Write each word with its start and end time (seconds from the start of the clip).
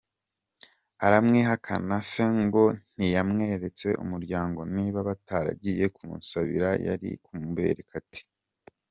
Aramwihakana 1.05 1.95
se 2.11 2.23
ngo 2.43 2.63
ntiyamweretse 2.95 3.87
umuryango, 4.03 4.59
niba 4.75 4.99
bataragiye 5.07 5.85
kumusabira 5.95 6.69
yari 6.87 7.09
kumubereka 7.25 7.91
ate. 8.01 8.21